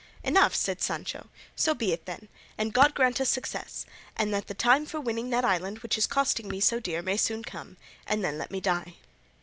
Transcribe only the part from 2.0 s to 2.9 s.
then, and